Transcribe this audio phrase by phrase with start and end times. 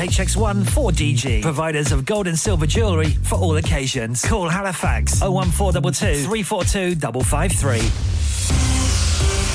[0.00, 1.42] HX1 4DG.
[1.42, 4.24] Providers of gold and silver jewellery for all occasions.
[4.24, 7.80] Call Halifax 01422 342 553.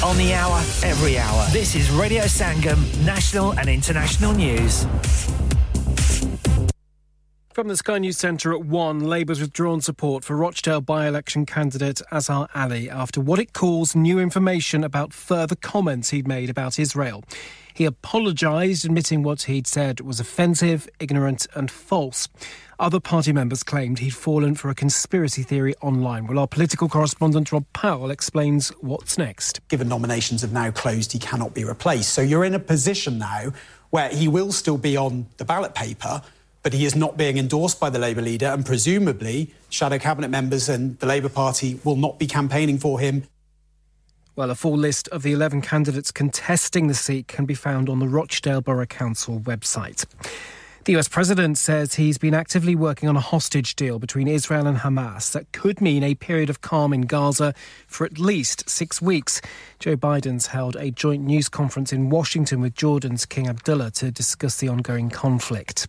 [0.08, 1.48] On the hour, every hour.
[1.52, 4.86] This is Radio Sangam, national and international news.
[7.52, 12.02] From the Sky News Centre at 1, Labour's withdrawn support for Rochdale by election candidate
[12.12, 17.24] Azhar Ali after what it calls new information about further comments he'd made about Israel.
[17.76, 22.30] He apologised, admitting what he'd said was offensive, ignorant, and false.
[22.80, 26.26] Other party members claimed he'd fallen for a conspiracy theory online.
[26.26, 29.60] Well, our political correspondent Rob Powell explains what's next.
[29.68, 32.14] Given nominations have now closed, he cannot be replaced.
[32.14, 33.52] So you're in a position now
[33.90, 36.22] where he will still be on the ballot paper
[36.64, 40.68] but he is not being endorsed by the Labour leader, and presumably shadow cabinet members
[40.68, 43.28] and the Labour Party will not be campaigning for him.
[44.38, 48.00] Well, a full list of the 11 candidates contesting the seat can be found on
[48.00, 50.06] the Rochdale Borough Council website.
[50.84, 54.80] The US president says he's been actively working on a hostage deal between Israel and
[54.80, 57.54] Hamas that could mean a period of calm in Gaza
[57.88, 59.40] for at least six weeks.
[59.80, 64.58] Joe Biden's held a joint news conference in Washington with Jordan's King Abdullah to discuss
[64.58, 65.88] the ongoing conflict.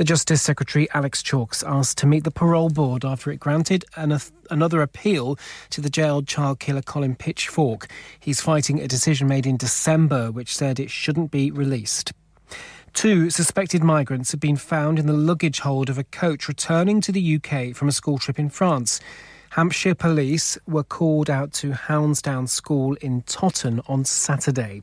[0.00, 4.18] The Justice Secretary Alex Chalk's asked to meet the parole board after it granted an,
[4.48, 7.86] another appeal to the jailed child killer Colin Pitchfork.
[8.18, 12.14] He's fighting a decision made in December which said it shouldn't be released.
[12.94, 17.12] Two suspected migrants have been found in the luggage hold of a coach returning to
[17.12, 19.00] the UK from a school trip in France.
[19.50, 24.82] Hampshire police were called out to Hounsdown School in Totton on Saturday.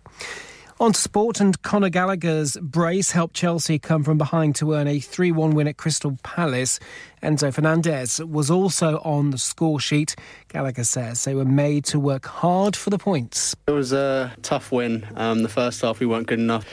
[0.80, 5.32] On sport, and Conor Gallagher's brace helped Chelsea come from behind to earn a 3
[5.32, 6.80] 1 win at Crystal Palace.
[7.24, 10.16] Enzo Fernandez was also on the score sheet.
[10.50, 13.56] Gallagher says they were made to work hard for the points.
[13.68, 15.08] It was a tough win.
[15.16, 16.64] Um, the first half, we weren't good enough.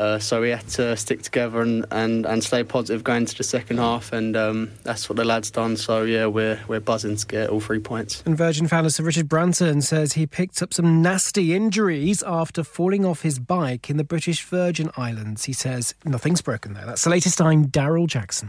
[0.00, 3.44] Uh, so we had to stick together and, and, and stay positive going into the
[3.44, 5.76] second half, and um, that's what the lads done.
[5.76, 8.22] So yeah, we're we're buzzing to get all three points.
[8.24, 13.04] And Virgin founder Sir Richard Branson says he picked up some nasty injuries after falling
[13.04, 15.44] off his bike in the British Virgin Islands.
[15.44, 16.86] He says nothing's broken there.
[16.86, 17.38] That's the latest.
[17.38, 18.48] I'm Daryl Jackson.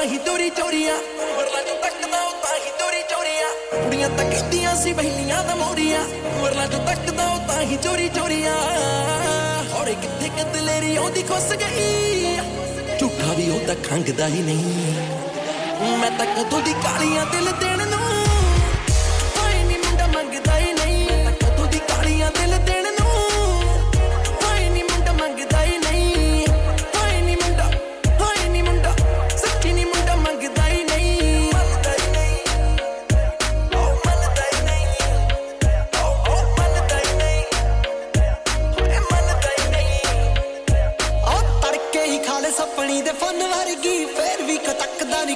[0.00, 0.92] ਤਾਂ ਹੀ ਦੂਰੀ ਚੋਰੀਆ।
[1.36, 5.98] ਵਰਲਾ ਜੋ ਤੱਕਦਾ ਉਹ ਤਾਂ ਹੀ ਦੂਰੀ ਚੋਰੀਆ। ਕੁੜੀਆਂ ਤਾਂ ਕਹਿੰਦੀਆਂ ਸੀ ਬਹਿਲੀਆਂ ਦਾ ਮੋੜੀਆ
[6.42, 8.54] ਵਰਲਾ ਜੋ ਤੱਕਦਾ ਉਹ ਤਾਂ ਹੀ ਚੋਰੀ ਚੋਰੀਆ।
[9.72, 12.38] ਹੌੜੇ ਕਿੱਥੇ ਕਦਲੇਰੀ ਆਉਂਦੀ, ਖੁੱਸ ਗਈ।
[13.00, 17.99] ਝੂਠਾ ਵੀ ਉਹਦਾ ਖੰਗਦਾ ਹੀ ਨਹੀਂ। ਮੈਂ ਤਾਂ ਕਦੋਂ ਦੀ ਕਾਲੀਆਂ ਦਿਲ ਦੇਣ ਨੂੰ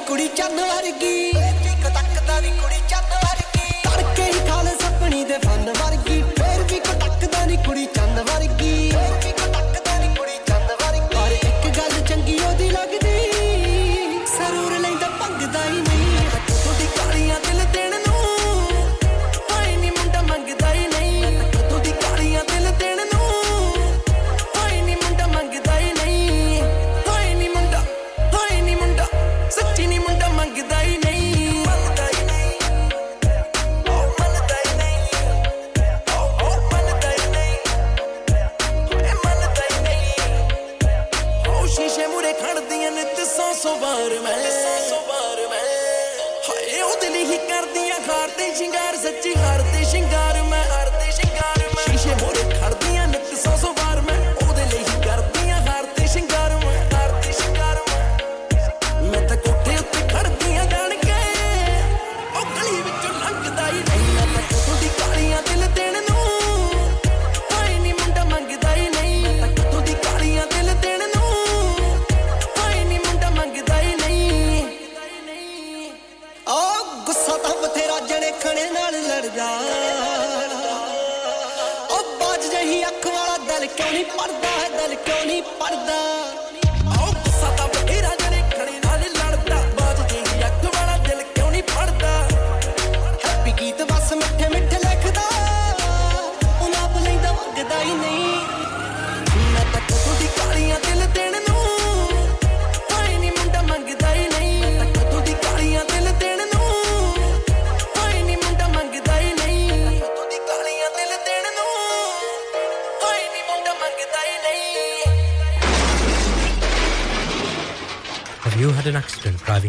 [0.04, 1.43] ਕੁੜੀ ਚੰਨ ਵਰਗੀ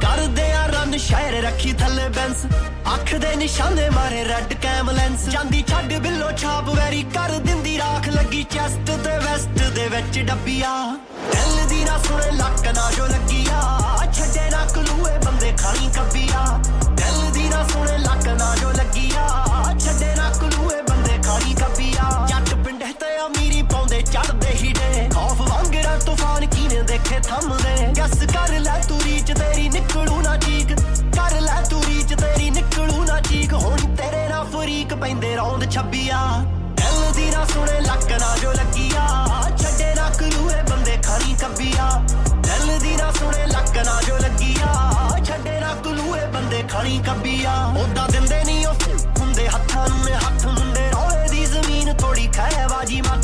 [0.02, 2.45] ਕਰਦੇ ਆ ਰਨ ਸ਼ਹਿਰ ਰੱਖੀ ਥੱਲੇ ਬੈਂਸ।
[2.95, 8.09] ਅੱਖ ਦੇ ਨਿਸ਼ਾਨੇ ਮਾਰੇ ਰੈੱਡ ਕੈਮ ਲੈਂਸ ਜਾਂਦੀ ਛੱਡ ਬਿੱਲੋ ਛਾਪ ਵੈਰੀ ਕਰ ਦਿੰਦੀ ਰਾਖ
[8.09, 10.73] ਲੱਗੀ ਚੈਸਟ ਤੇ ਵੈਸਟ ਦੇ ਵਿੱਚ ਡੱਬੀਆ।
[11.33, 13.61] ਦਿਲ ਦੀ ਨਾ ਸੁਣੇ, ਲੱਕ ਨਾ ਜੋ ਲੱਗੀਆ।
[14.13, 16.45] ਛੱਡੇ ਨਾ ਕਲੂਏ, ਬੰਦੇ ਖਾਣੀ ਕੱਬੀਆ।
[16.91, 19.27] ਦਿਲ ਦੀ ਨਾ ਸੁਣੇ, ਲੱਕ ਨਾ ਜੋ ਲੱਗੀਆ।
[19.79, 25.99] ਛੱਡੇ ਨਾ ਕਲੂਏ, ਬੰਦੇ ਖਾਣੀ ਕੱਬੀਆ। ਜੱਟ ਪਿੰਡੇ ਤੇ ਅਮੀਰੀ ਪਾਉਂਦੇ ਚੜਦੇ ਹੀੜੇ ਖੌਫ ਵਾਂਗੜਾ
[26.07, 29.94] ਤੂਫਾਨ ਕੀਨੇ ਦੇਖੇ ਥੰਮਦੇ। ਗੱਸ ਕਰ ਲੈ ਤੂੰ ਰੀਚ ਤੇਰੀ ਨਿਕਲੂ
[35.75, 36.19] ਛੱਬੀਆ।
[36.77, 39.07] ਦਿਲ ਦੀ ਨਾ ਸੁਣੇ, ਲੱਕ ਨਾ ਜੋ ਲੱਗੀਆ।
[39.57, 41.89] ਛੱਡੇ ਨਾ ਕਲੂਏ ਬੰਦੇ ਖਾਣੀ ਕੱਬੀਆ
[42.43, 44.73] ਦਿਲ ਦੀ ਨਾ ਸੁਣੇ, ਲੱਕ ਨਾ ਜੋ ਲੱਗੀਆ।
[45.25, 48.75] ਛੱਡੇ ਨਾ ਕਲੂਏ ਬੰਦੇ ਖਾਣੀ ਕੱਬੀਆ ਉਦਾਂ ਦਿੰਦੇ ਨਹੀਂ ਉਹ
[49.19, 53.24] ਹੁੰਦੇ ਹੱਥਾਂ ਨੂੰ ਹੱਥ ਮੁੰਡੇ। ਰੋਏ ਦੀ ਜ਼ਮੀਨ ਥੋੜੀ ਖੈਵਾਜੀ ਮੱਤ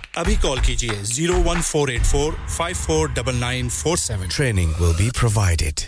[0.21, 4.27] अभी कॉल कीजिए zero one four eight four five four double nine four seven.
[4.35, 5.81] Training will be provided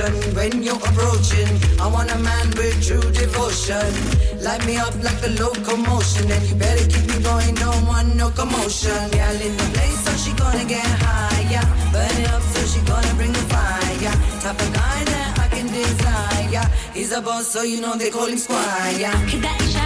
[0.00, 1.52] when you're approaching.
[1.78, 3.84] I want a man with true devotion.
[4.40, 7.54] Light me up like a locomotion, and you better keep me going.
[7.56, 9.10] Don't want no commotion.
[9.10, 11.64] Girl in the place, so she gonna get higher.
[11.92, 14.16] Burn it up, so she gonna bring the fire.
[14.40, 16.48] Type of guy that I can desire.
[16.50, 16.68] Yeah.
[16.94, 19.81] He's a boss, so you know they call him Squire.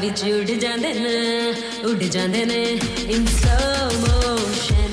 [0.00, 1.14] ഭാവിച്ച് ഉടുജാന്തന്
[1.88, 2.58] ഉടുജാന്തന്
[3.14, 3.56] in slow
[4.02, 4.92] motion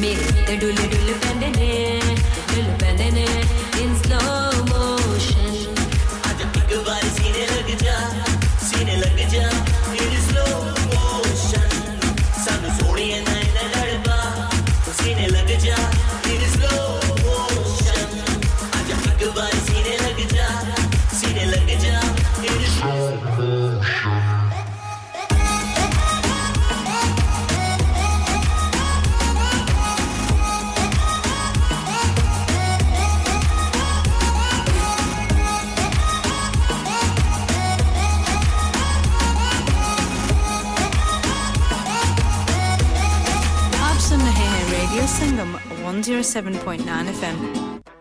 [0.00, 1.70] മേത്തടുലടുലു കണ്ടനെ
[46.24, 47.38] 107.9 FM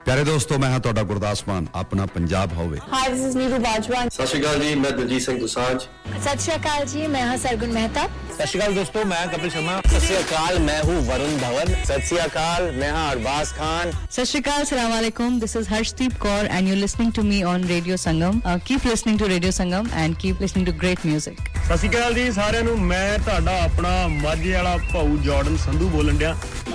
[0.05, 4.03] ਪਿਆਰੇ ਦੋਸਤੋ ਮੈਂ ਹਾਂ ਤੁਹਾਡਾ ਗੁਰਦਾਸ ਮਾਨ। ਆਪਣਾ ਪੰਜਾਬ ਹੋਵੇ। Hi this is Neeru Bajwa
[4.09, 7.71] ਸਤਿ ਸ਼੍ਰੀ ਅਕਾਲ ਜੀ ਮੈਂ ਦਲਜੀਤ ਸਿੰਘ ਦੁਸਾਂਝ। ਸਤਿ ਸ਼੍ਰੀ ਅਕਾਲ ਜੀ ਮੈਂ ਹਾਂ ਸਰਗੁਣ
[7.73, 8.07] ਮਹਿਤਾ।
[8.38, 12.90] सत श्रीकाल दोस्तों मैं कपिल शर्मा सत श्रीकाल मैं हूँ वरुण धवन सत श्रीकाल मैं
[12.92, 15.38] हाँ Arbaaz Khan Sat Shri Akal, Assalamu alaikum.
[15.40, 18.40] This is Harshdeep Kaur and you're listening to me on Radio Sangam.
[18.44, 21.38] Uh, keep listening to Radio Sangam and keep listening to great music.
[21.68, 26.16] ਸਤਿ ਸ਼੍ਰੀ ਅਕਾਲ ਜੀ ਸਾਰਿਆਂ ਨੂੰ ਮੈਂ ਤੁਹਾਡਾ ਆਪਣਾ ਮਾਝੇ ਵਾਲਾ ਭਾਊ ਜਾਰਡਨ ਸੰਧੂ ਬੋਲਣ
[26.18, 26.34] ਡਿਆ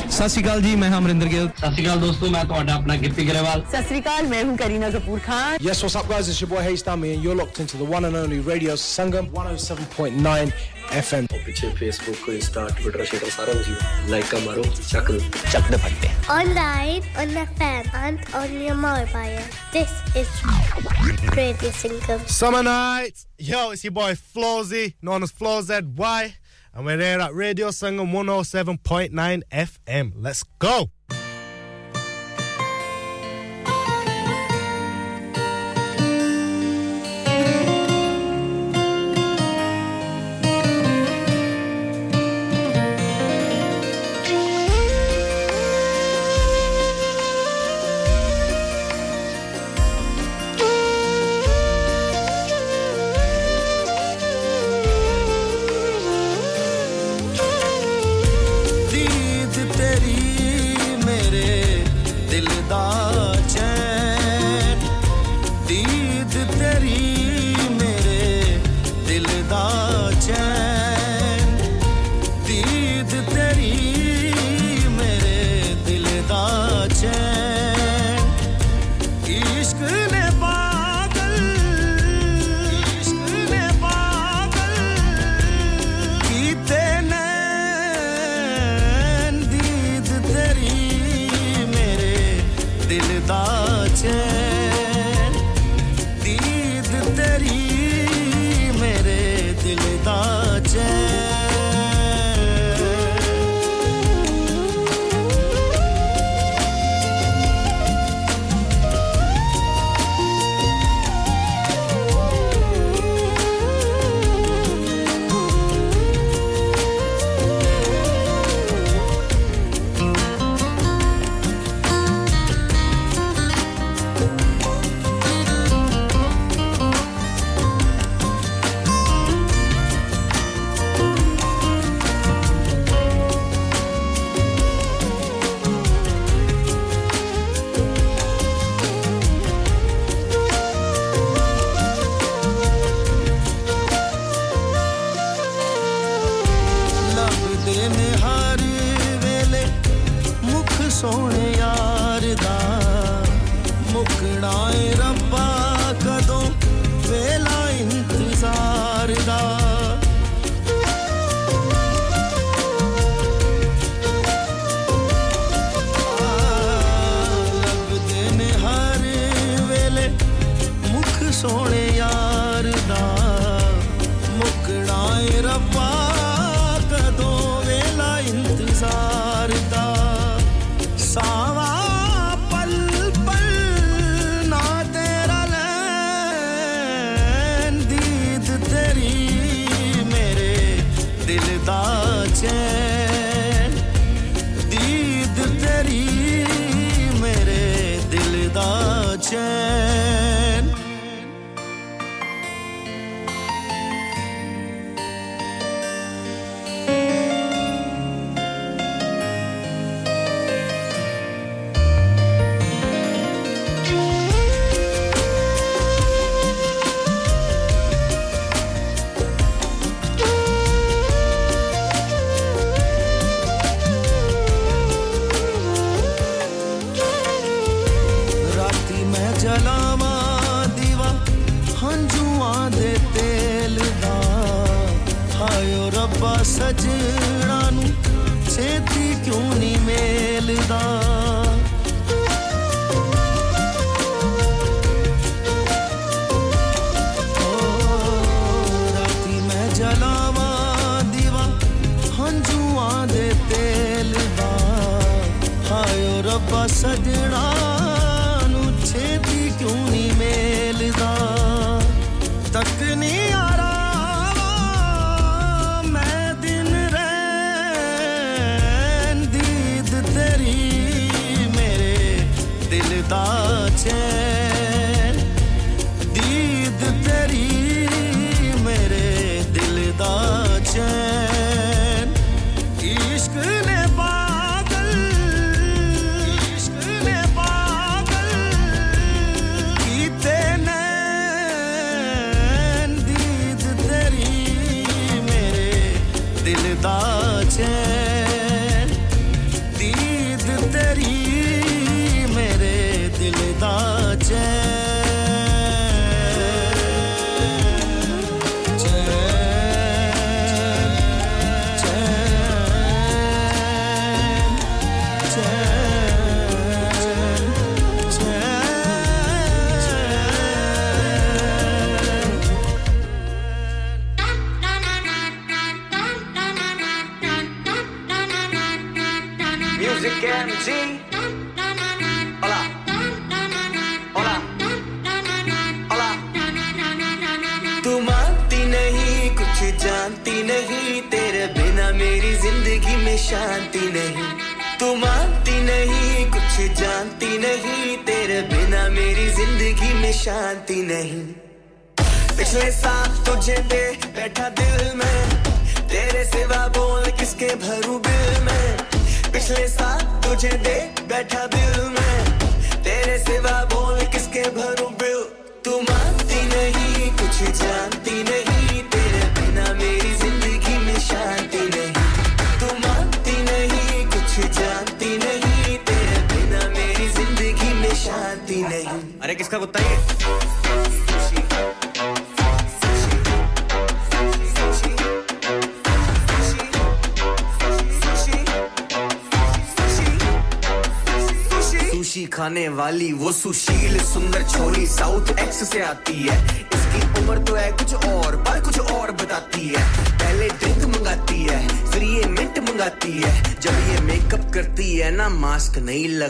[0.09, 2.95] ਸਤਿ ਸ਼੍ਰੀ ਅਕਾਲ ਜੀ ਮੈਂ ਹਾਂ ਅਮਰਿੰਦਰ ਗਿੱਲ ਸਤਿ ਸ਼੍ਰੀ ਅਕਾਲ ਦੋਸਤੋ ਮੈਂ ਤੁਹਾਡਾ ਆਪਣਾ
[3.05, 6.29] ਗਿੱਪੀ ਗਰੇਵਾਲ सत श्री अकाल मैं हूँ Kareena Kapoor Khan Yes, what's up guys?
[6.33, 9.31] It's your boy Hayes Dummy and you're locked into the one and only Radio Sangam
[9.41, 10.53] 107.9
[10.92, 15.18] FM पीछे फेसबुक इंस्टा ट्विटर शेटर सारा कुछ लाइक का मारो चक दो
[15.52, 19.40] चक दे फटते online on FM and on your mobile
[19.76, 20.28] this is
[21.38, 22.22] Radio Sangam.
[22.34, 23.26] Summer nights.
[23.38, 26.32] Yo, it's your boy Flozy, known as FlawZY,
[26.74, 30.12] and we're here at Radio Sangam 107.9 FM.
[30.28, 30.76] Let's go.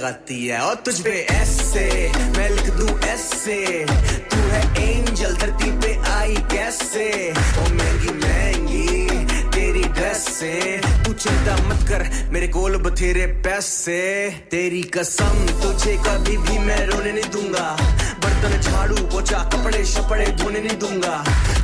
[0.09, 1.85] लगाती है। और तुझ पे ऐसे,
[2.37, 3.85] मैं लिख दूँ ऐसे,
[4.31, 7.09] तू है एंजल धरती पे आई कैसे?
[7.31, 10.53] ओ महँगी महँगी, तेरी ड्रेस से।
[11.05, 14.01] तू चिंता मत कर, मेरे कोल बथेरे पैसे।
[14.51, 17.68] तेरी कसम, तुझे कभी भी मैं रोने नहीं दूँगा।
[18.25, 21.16] बर्तन झाड़ू पोछा कपड़े शपड़े धोने नहीं दूँगा।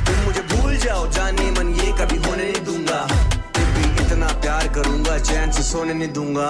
[0.05, 3.24] तुम मुझे भूल जाओ, जाने मन ये कभी होने नहीं दूँगा।
[4.75, 6.47] करूँगा चैन से सोने नहीं दूँगा।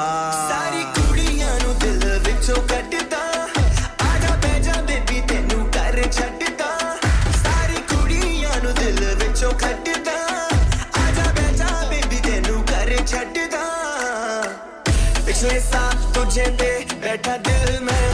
[0.50, 3.20] सारी कुड़ियाँ नु दिल विचों कटता।
[4.06, 6.70] आजा बैजा बेबी तेनू कर छटता।
[7.38, 10.16] सारी कुड़ियाँ नु दिल विचों कटता।
[11.04, 13.64] आजा बैजा बेबी तेनू कर छटता।
[15.26, 16.72] पिछले साल तुझे दे
[17.06, 18.08] बैठा दिल में।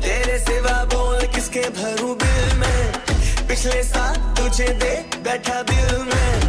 [0.00, 2.80] तेरे सिवा बोल किसके भरू बिल में।
[3.48, 4.94] पिछले साल तुझे दे
[5.28, 6.41] बैठा दिल में।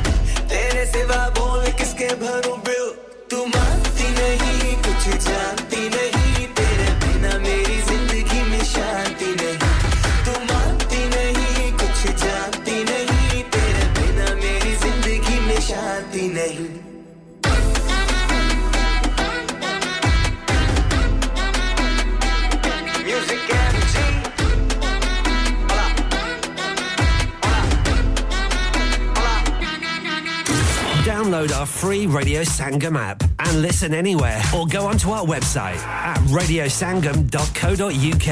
[32.54, 38.28] Sangam app and listen anywhere or go onto our website at radiosangam.co.uk.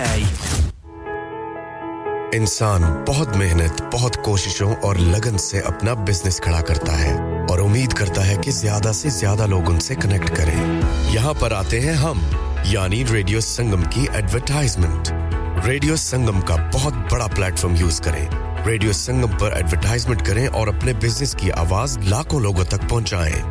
[2.35, 7.13] इंसान बहुत मेहनत, बहुत कोशिशों और लगन से अपना बिज़नेस खड़ा करता है
[7.51, 10.59] और उम्मीद करता है कि ज़्यादा से ज़्यादा लोग उनसे कनेक्ट करें।
[11.13, 12.21] यहाँ पर आते हैं हम,
[12.67, 15.03] यानी रेडियो संगम की एडवरटाइजमेंट
[15.65, 18.27] रेडियो संगम का बहुत बड़ा प्लेटफॉर्म यूज़ करें।
[18.65, 23.50] रेडियो संगम पर एडवरटाइजमेंट करें और अपने बिज़नेस की आवाज़ लाखों लोगों तक पहुंचाएँ।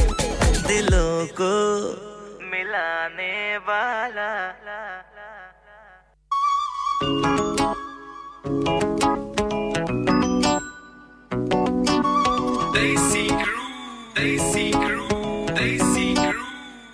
[0.70, 1.52] दिलों को
[2.50, 3.34] मिलाने
[3.68, 4.30] वाला
[12.74, 13.66] Desi crew,
[14.16, 15.06] Desi crew,
[15.50, 16.46] Desi crew,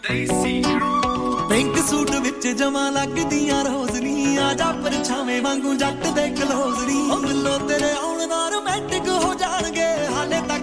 [0.06, 1.48] Desi crew.
[1.48, 7.58] Pink suit ਵਿੱਚ ਜਮਾ ਲੱਗਦੀਆਂ ਰੋਜ਼ਨੀ ਆ ਜਾ ਪਰਛਾਵੇਂ ਵਾਂਗੂ ਜੱਟ ਦੇ ਕਲੋਜ਼ਨੀ ਉਹ ਮਿਲੋ
[7.68, 10.55] ਤੇਰੇ ਆਉਣ ਨਾਲ ਰੋਮਾਂਟਿਕ ਹੋ ਜਾਣਗੇ ਹਾਲੇ ਤੱਕ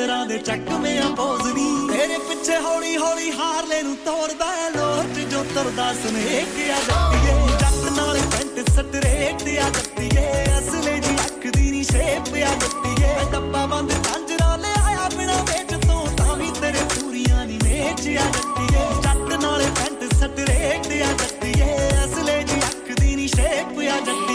[0.00, 5.42] ਮਿੱਤਰਾਂ ਦੇ ਚੱਕਵੇਂ ਆ ਪੋਜ਼ਨੀ ਤੇਰੇ ਪਿੱਛੇ ਹੌਲੀ ਹੌਲੀ ਹਾਰਲੇ ਨੂੰ ਤੋੜਦਾ ਐ ਲੋਟ ਜੋ
[5.54, 10.24] ਤਰਦਾ ਸਨੇਕ ਆ ਜੱਟੀਏ। ਜੱਟ ਨਾਲ ਪੈਂਟ ਸਟਰੇਟ ਆ ਜੱਟੀਏ।
[10.58, 15.74] ਅਸਲੇ ਜੀ ਅੱਖ ਦੀ ਨੀ ਸ਼ੇਪ ਆ ਜੱਟੀਏ। ਡੱਬਾ ਬੰਦ ਕੰਜਰਾ ਲੈ ਆਇਆ ਬਿਨਾ ਵੇਚ
[15.86, 21.88] ਤੋਂ, ਤਾਂ ਵੀ ਤੇਰੇ ਪੂਰੀਆਂ ਨੀ ਮੇਚ ਆ ਜੱਟੀਏ। ਜੱਟ ਨਾਲ ਪੈਂਟ ਸਟਰੇਟ ਆ ਜੱਟੀਏ।
[22.04, 24.29] ਅਸਲੇ ਜੀ ਅੱਖ ਦੀ ਨੀ ਸ਼ੇਪ ਆ ਜੱਟੀਏ।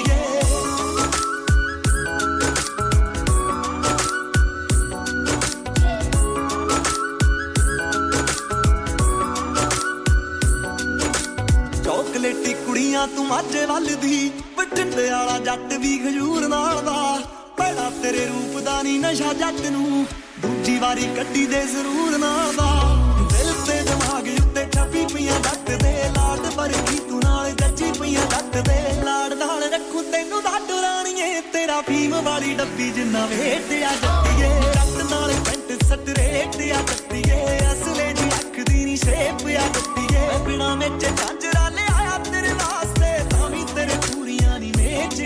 [12.95, 17.19] ਚੋਕਲੇਟੀ ਕੁੜੀਆਂ ਤੂੰ ਮਾਝੇ ਵੱਲ ਦੀ ਬਟੰਡੇ ਵਾਲਾ ਜੱਟ ਵੀ ਖਜੂਰ ਨਾਲ ਦਾ
[17.59, 20.05] ਬੜਾ ਤੇਰੇ ਰੂਪ ਦਾ ਨੀ ਨਸ਼ਾ ਜੱਟ ਨੂੰ
[20.43, 22.69] ਦੂਜੀ ਵਾਰੀ ਕੱਢੀ ਦੇ ਜ਼ਰੂਰ ਨਾਲ ਦਾ
[23.33, 28.57] ਦਿਲ ਤੇ ਦਿਮਾਗ ਉੱਤੇ ਛਾਪੀ ਪਈਆਂ ਜੱਟ ਦੇ ਲਾਡ ਵਰਗੀ ਤੂੰ ਨਾਲ ਜੱਜੀ ਪਈਆਂ ਜੱਟ
[28.59, 34.51] ਦੇ ਲਾੜ ਨਾਲ ਰੱਖੂ ਤੈਨੂੰ ਦਾਡੂ ਰਾਣੀਏ ਤੇਰਾ ਫੀਮ ਵਾਲੀ ਡੱਬੀ ਜਿੰਨਾ ਵੇਟ ਆ ਜੱਟੀਏ
[34.75, 40.75] ਜੱਟ ਨਾਲ ਪੈਂਟ ਸਟਰੇਟ ਆ ਜੱਟੀਏ ਅਸਲੇ ਜੀ ਅੱਖ ਦੀ ਨੀ ਸ਼ੇਪ ਆ ਜੱਟੀਏ ਬਿਨਾ
[40.75, 41.54] ਵਿੱਚ ਝਾਂਜਰਾ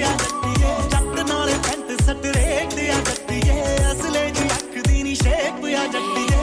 [0.09, 5.85] ਆ ਜੱਟੀਏ ਜੱਟ ਨਾਲ ਪੈਂਟ ਸਟਰੇਟ ਆ ਜੱਟੀਏ ਅਸਲੇ ਜੀ ਅੱਖ ਦੀ ਨੀ ਸ਼ੇਪ ਆ
[5.85, 6.37] ਜੱਟੀਏ।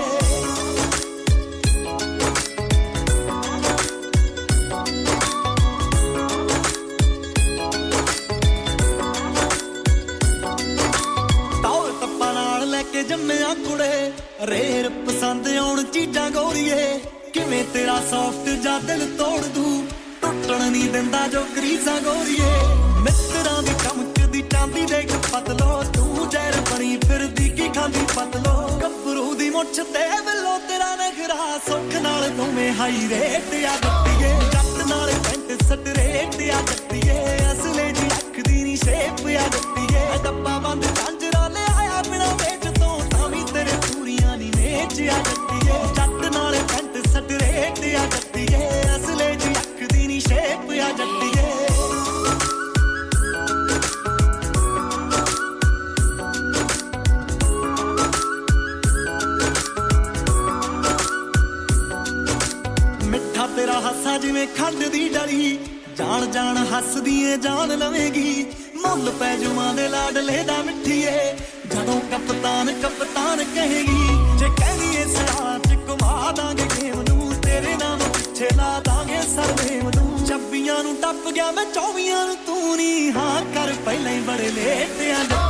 [11.63, 14.13] ਤੌਰ ਤੱਪਾ ਨਾਲ ਲੈ ਕੇ ਜੰਮਿਆ ਕੁੜੇ
[14.47, 16.99] ਰੇਰ ਪਸੰਦ ਆਉਣ ਚੀਜ਼ਾਂ ਗੋਰੀਏ।
[17.33, 19.85] ਕਿਵੇਂ ਤੇਰਾ ਸੌਫਟ ਜਾਂ ਦਿਲ ਤੋੜ ਦੂ,
[20.23, 22.53] ਟੁੱਟਣ ਨਹੀਂ ਦਿੰਦਾ ਜੋ ਗਰੀਜ਼ਾਂ ਗੋਰੀਏ।
[23.07, 28.55] ਮਿੱਤਰਾਂ ਦੀ ਚਮਕਦੀ ਚਾਂਦੀ ਦੇਖ ਪਤਲੋ, ਤੂੰ ਜ਼ਹਿਰ ਬਣੀ ਫਿਰਦੀ, ਕੀ ਖਾਂਦੀ ਪਤਲੋ?
[28.83, 34.87] ਗੱਭਰੂ ਦੀ ਮੁੱਛ ਤੇ ਵੱਲੋ ਤੇਰਾ ਨਖਰਾ ਸੁੱਖ ਨਾਲ ਦੋਵੇਂ ਹਾਈ ਰੇਟ ਆ ਗੱਟੀਏ ਜੱਟ
[34.89, 40.59] ਨਾਲ ਪੈਂਟ ਸਟ ਰੇਟ ਆ ਗੱਟੀਏ ਅਸਲੇ ਦੀ ਅੱਖ ਦੀ ਨੀ ਸ਼ੇਪ ਆ ਗੱਟੀਏ ਡੱਬਾ
[40.59, 45.81] ਬੰਦ ਝਾਂਜਰਾ ਲੈ ਆਇਆ ਬਿਨਾ ਵੇਚ ਤੋਂ, ਤਾਂ ਵੀ ਤੇਰੇ ਪੂਰੀਆਂ ਨੀ ਵੇਚ ਆ ਗੱਟੀਏ
[45.97, 51.46] ਜੱਟ ਨਾਲ ਪੈਂਟ ਸਟ ਰੇਟ ਆ ਗੱਟੀਏ ਅਸਲੇ ਦੀ ਅੱਖ ਦੀ ਨੀ ਸ਼ੇਪ ਆ ਜੱਟੀਏ।
[64.37, 65.59] ਜਿਵੇਂ ਖੰਡ ਦੀ ਡਲੀ,
[65.97, 68.45] ਜਾਣ ਜਾਣ ਹੱਸਦੀ ਏ ਜਾਨ ਲਵੇਂਗੀ।
[68.77, 71.13] ਮੁੱਲ ਪੈ ਜੁਮਾਂ ਦੇ ਲਾਡਲੇ ਦਾ ਮਿੱਠੀਏ,
[71.67, 77.99] ਜਦੋਂ ਕਪਤਾਨ ਕਪਤਾਨ ਕਹੇਗੀ, ਜੇ ਕਹਿਣੀ ਏ ਸੜਾ ਚ ਘੁਮਾ ਦਾਂਗੇ ਗੇਮ ਨੂੰ, ਤੇਰੇ ਨਾਮ
[77.99, 83.43] ਪਿੱਛੇ ਲਾ ਦਾਂਗੇ ਸਰਵੇਮ ਨੂੰ। ਚੱਬੀਆਂ ਨੂੰ ਟੱਪ ਗਿਆ ਮੈਂ ਚੌਵੀਆਂ ਨੂੰ, ਤੂੰ ਨਹੀਂ ਹਾਂ
[83.55, 85.46] ਕਰ, ਪਹਿਲਾਂ ਹੀ ਬੜੇ ਲੇਟ ਆ।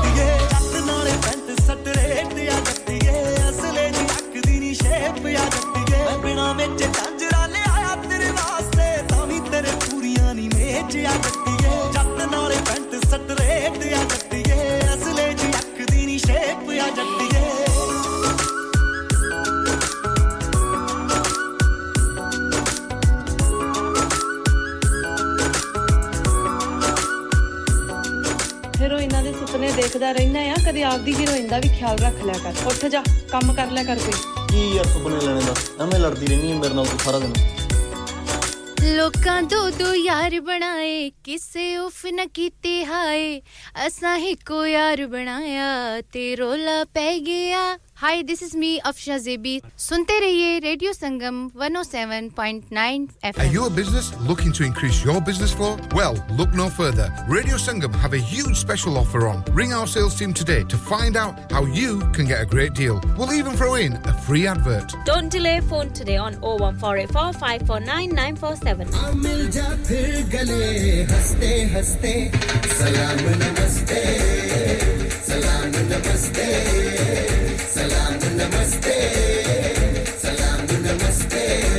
[29.98, 33.52] ਦੇਖਦਾ ਰਹਿਣਾ ਆ ਕਦੇ ਆਪਦੀ ਹੀਰੋਇਨ ਦਾ ਵੀ ਖਿਆਲ ਰੱਖ ਲਿਆ ਕਰ। ਉੱਠ ਜਾ ਕੰਮ
[33.52, 35.84] ਕਰ ਲਿਆ ਕਰ ਕੋਈ। ਕੀ ਯਾਰ ਸੁਪਨੇ ਲੈਣੇ ਦਾ?
[35.84, 37.34] ਐਵੇਂ ਲੜਦੀ ਰਹਿਣੀ ਮੇਰੇ ਨਾਲ ਤੂੰ ਸਾਰਾ ਦਿਨ।
[38.96, 43.42] ਲੋਕਾਂ ਦੋ ਦੋ ਯਾਰ ਬਣਾਏ ਕਿਸੇ ਉਫ न ਕੀਤੇ ਹਾਏ।
[43.86, 49.61] ਅਸਾਂ ਹੀ ਕੋ ਯਾਰ ਬਣਾਇਆ ਤੇ ਰੋਲਾ ਪੈ ਗਿਆ। Hi this is me Afsha जेबी
[49.79, 55.51] सुनते रहिए radio Sangam 107.9 Are FM you a business looking to increase your business
[55.59, 55.69] flow?
[55.99, 57.05] Well, look no further.
[57.33, 59.43] Radio Sangam have a huge special offer on.
[59.59, 62.97] Ring our sales team today to find out how you can get a great deal.
[63.19, 64.97] We'll even throw in a free advert.
[65.11, 68.87] Don't delay phone today on 01484 549 947.
[75.25, 76.45] मिल जा फिर गले हंसते हंसते
[77.73, 78.97] सलाम नमस्ते सलाम नमस्ते
[80.23, 81.74] सलाम नमस्ते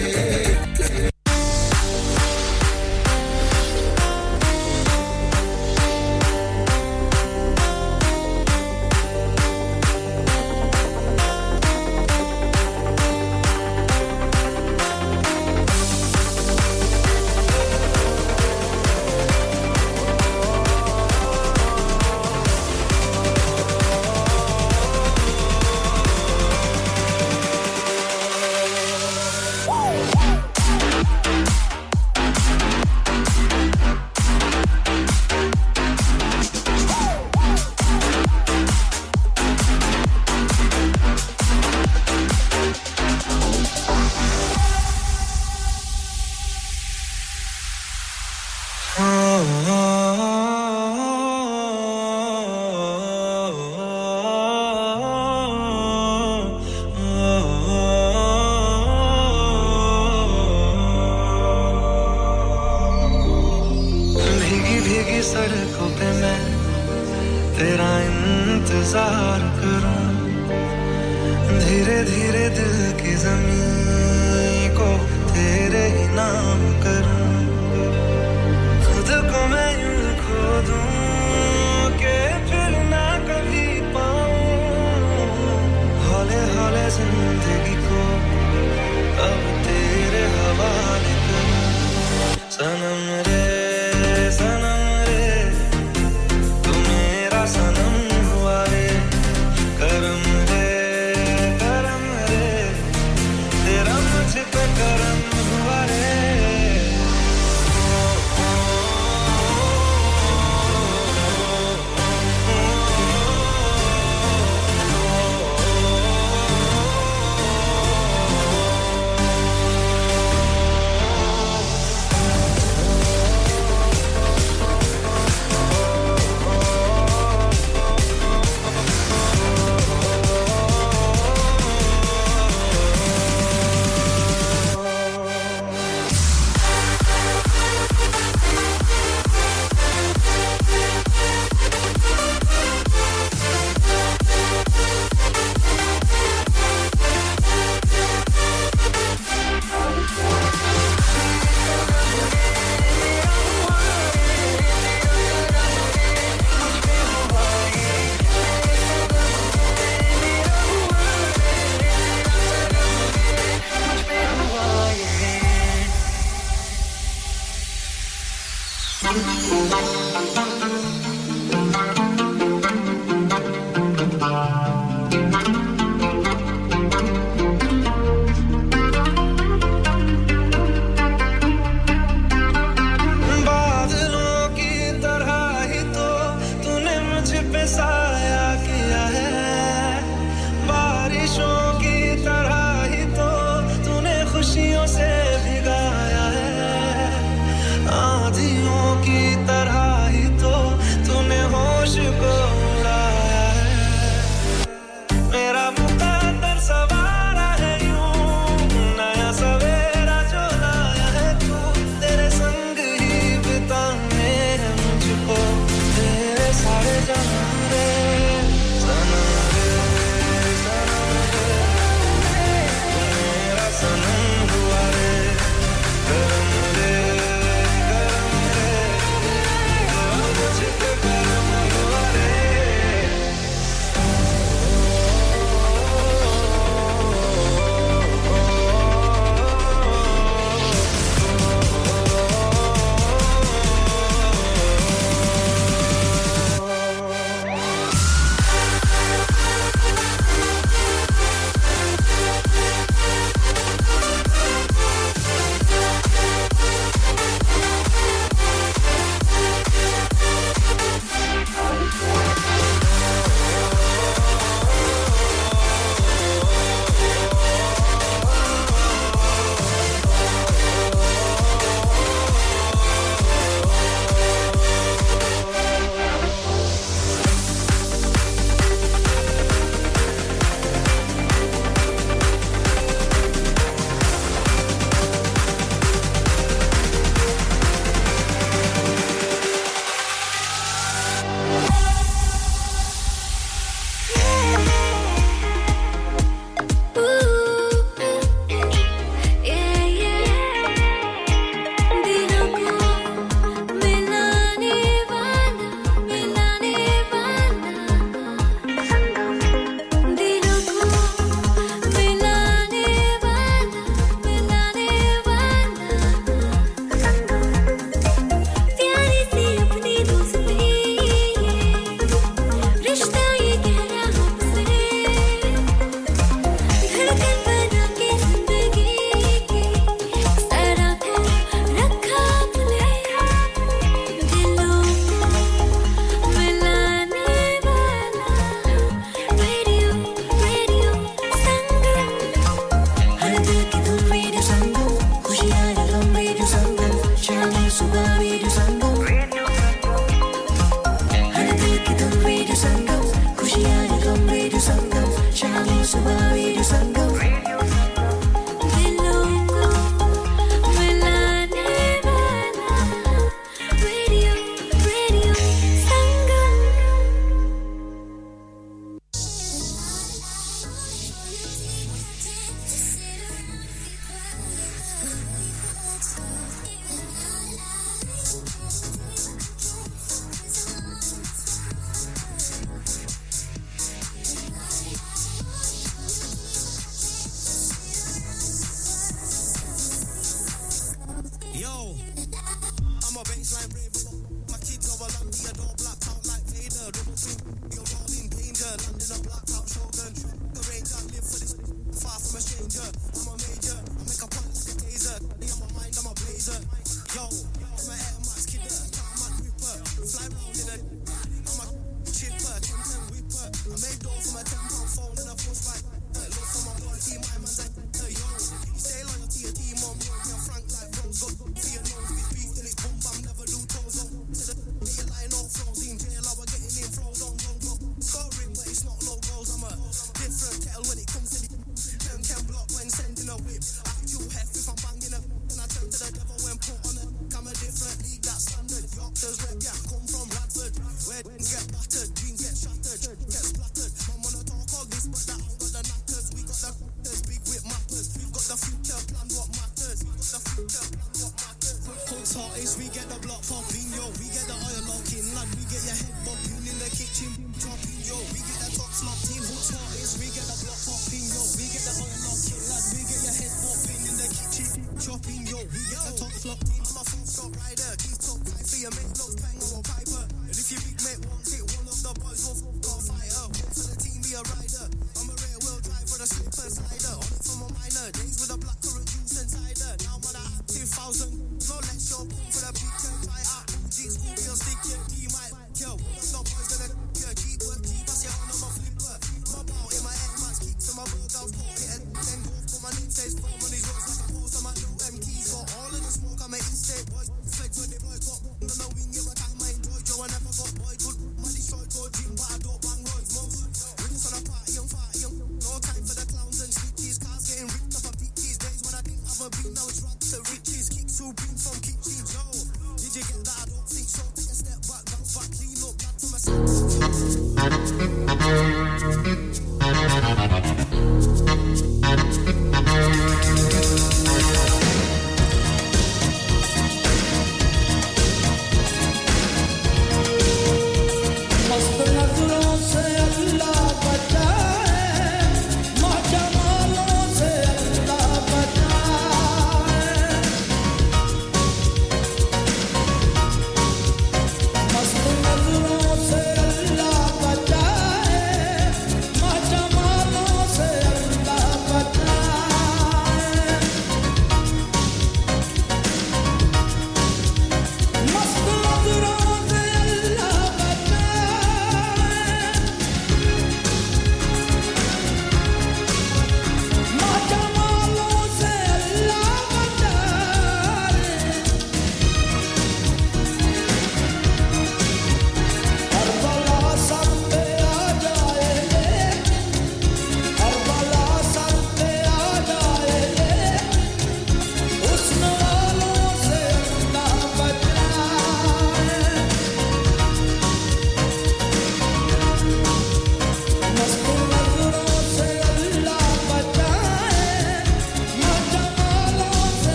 [355.38, 356.97] Chinese somebody to Sunday.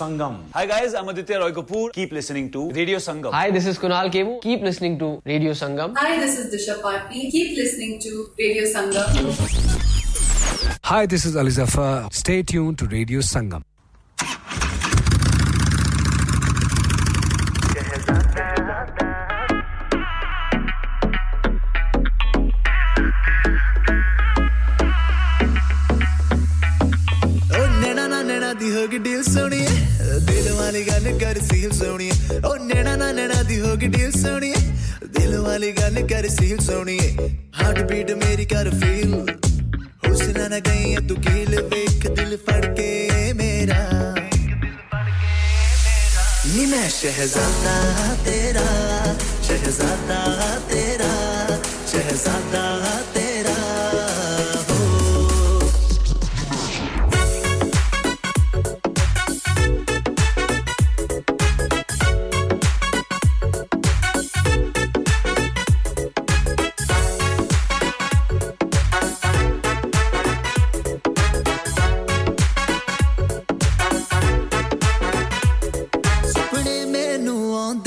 [0.00, 0.36] Sangam.
[0.54, 1.92] Hi guys, I'm Aditya Roy Kapoor.
[1.92, 3.32] Keep listening to Radio Sangam.
[3.32, 4.40] Hi, this is Kunal Kemmu.
[4.42, 5.96] Keep listening to Radio Sangam.
[5.96, 7.30] Hi, this is Disha Patni.
[7.30, 9.08] Keep listening to Radio Sangam.
[10.92, 12.12] Hi, this is Ali Zafar.
[12.12, 13.69] Stay tuned to Radio Sangam.
[47.20, 47.79] Cause I'm not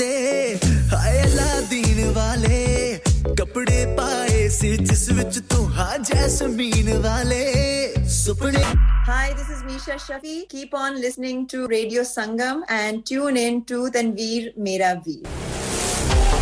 [0.00, 0.14] दे
[0.92, 2.62] हाय Aladdin वाले
[3.40, 7.44] कपड़े पाए से जिस विच तू हाँ jasmine वाले
[8.18, 8.64] सुपने
[9.06, 10.36] Hi, this is Misha Shafi.
[10.48, 16.34] Keep on listening to Radio Sangam and tune in to Tanveer Mera Veer.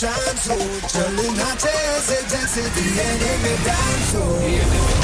[0.00, 0.56] Sometimes, oh,
[0.88, 4.99] dance, tells it, that's it, the enemy dance, oh.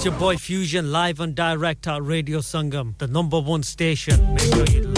[0.00, 4.32] It's your boy Fusion live and direct at Radio Sangam, the number one station.
[4.32, 4.89] Make sure you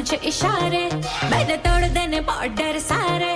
[0.00, 0.84] मुझे इशारे
[1.30, 3.29] मैंने तोड़ देने border सारे।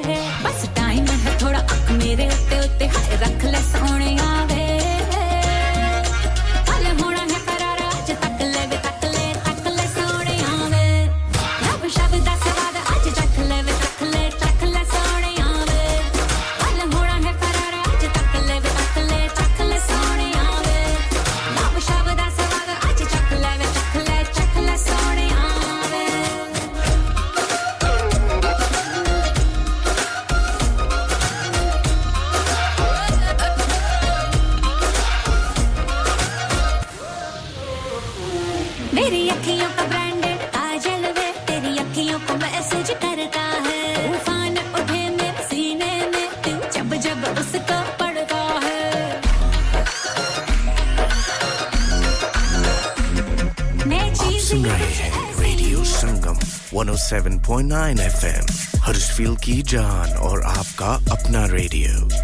[57.49, 62.24] 92.9 की जान और आपका अपना radio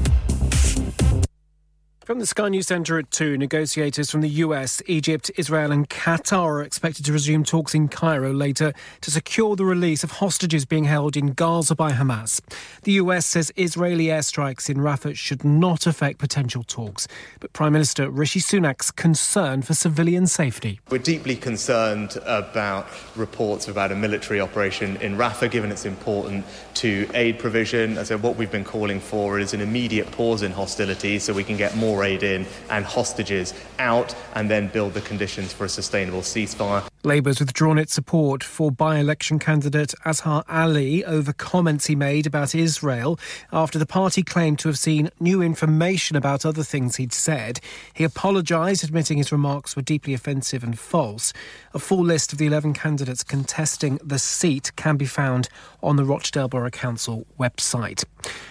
[2.03, 6.45] From the Sky News Centre at 2, negotiators from the US, Egypt, Israel, and Qatar
[6.45, 10.85] are expected to resume talks in Cairo later to secure the release of hostages being
[10.85, 12.41] held in Gaza by Hamas.
[12.81, 17.07] The US says Israeli airstrikes in Rafah should not affect potential talks,
[17.39, 20.79] but Prime Minister Rishi Sunak's concern for civilian safety.
[20.89, 27.07] We're deeply concerned about reports about a military operation in Rafah, given it's important to
[27.13, 27.99] aid provision.
[27.99, 31.43] I said, what we've been calling for is an immediate pause in hostilities so we
[31.43, 35.69] can get more aid in and hostages out and then build the conditions for a
[35.69, 36.87] sustainable ceasefire.
[37.03, 42.53] Labour's withdrawn its support for by election candidate Azhar Ali over comments he made about
[42.53, 43.19] Israel
[43.51, 47.59] after the party claimed to have seen new information about other things he'd said.
[47.93, 51.33] He apologised, admitting his remarks were deeply offensive and false.
[51.73, 55.49] A full list of the 11 candidates contesting the seat can be found
[55.81, 58.03] on the Rochdale Borough Council website.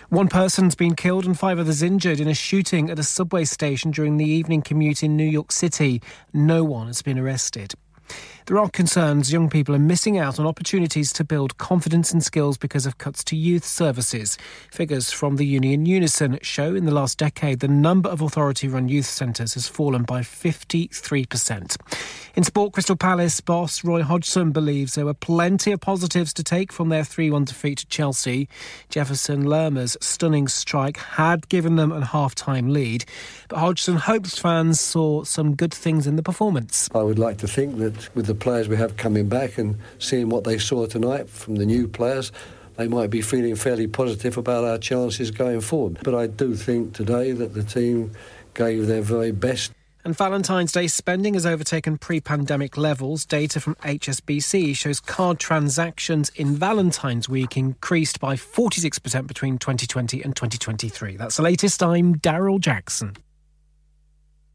[0.09, 3.93] One person's been killed and five others injured in a shooting at a subway station
[3.93, 6.03] during the evening commute in New York City.
[6.33, 7.75] No one has been arrested.
[8.47, 12.57] There are concerns young people are missing out on opportunities to build confidence and skills
[12.57, 14.39] because of cuts to youth services.
[14.71, 18.89] Figures from the union Unison show in the last decade the number of authority run
[18.89, 21.77] youth centres has fallen by 53%.
[22.37, 26.73] In sport, Crystal Palace boss Roy Hodgson believes there were plenty of positives to take
[26.73, 28.49] from their 3 1 defeat to Chelsea.
[28.89, 33.05] Jefferson Lerma's stunning strike had given them a half time lead,
[33.49, 36.89] but Hodgson hopes fans saw some good things in the performance.
[36.95, 40.29] I would like to think that with the players we have coming back and seeing
[40.29, 42.31] what they saw tonight from the new players,
[42.77, 45.99] they might be feeling fairly positive about our chances going forward.
[46.05, 48.13] But I do think today that the team
[48.55, 49.73] gave their very best.
[50.05, 53.27] And Valentine's Day spending has overtaken pre pandemic levels.
[53.27, 60.37] Data from HSBC shows card transactions in Valentine's week increased by 46% between 2020 and
[60.37, 61.17] 2023.
[61.17, 61.83] That's the latest.
[61.83, 63.17] I'm Daryl Jackson.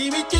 [0.00, 0.39] 秘密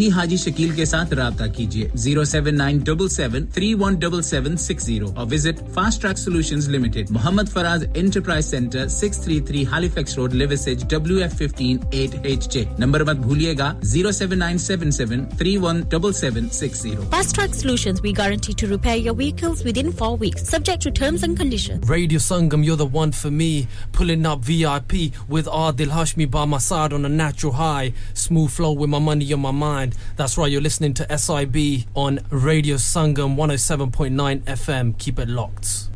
[0.00, 4.20] ही हाजी शकील के साथ रहा कीजिए zero seven nine double seven three one double
[4.28, 9.40] seven six zero और visit fast track solution limited Mohammad Faraz enterprise centre six three
[9.48, 14.38] three Halifax road Liversedge W F fifteen eight H J number मत भूलिएगा zero seven
[14.38, 18.66] nine seven seven three one double seven six zero Fast Track Solutions, we guarantee to
[18.72, 21.88] repair your vehicles within four weeks, subject to terms and conditions.
[21.90, 23.50] Radio Sangam, you're the one for me.
[23.92, 25.02] Pulling up VIP
[25.36, 27.92] with Adil Hashmi by my side on a natural high.
[28.14, 29.89] Smooth flow with my money on my mind.
[30.16, 34.98] That's right, you're listening to SIB on Radio Sangam 107.9 FM.
[34.98, 35.88] Keep it locked.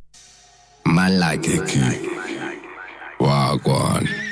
[1.67, 2.09] Key.
[3.19, 4.24] Wagwan.